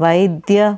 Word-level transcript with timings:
वैद्य 0.00 0.76